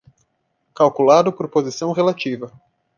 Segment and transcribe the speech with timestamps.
[0.73, 2.51] Calculado por posição relativa